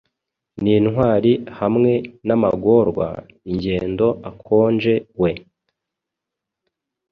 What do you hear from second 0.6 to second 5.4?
Nintwali hamwe namagorwa-ingendo akonje we